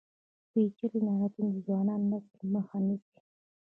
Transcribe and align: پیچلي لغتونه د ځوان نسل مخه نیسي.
پیچلي 0.51 0.99
لغتونه 1.07 1.49
د 1.53 1.57
ځوان 1.67 1.89
نسل 2.09 2.41
مخه 2.53 2.77
نیسي. 2.85 3.19